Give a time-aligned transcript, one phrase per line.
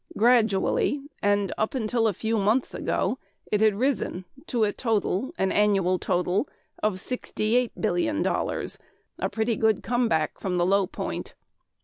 [0.17, 3.19] Gradually, and up to a few months ago,
[3.51, 6.49] it had risen to a total, an annual total;
[6.81, 8.79] of sixty eight billion dollars
[9.19, 11.35] a pretty good come back from the low point.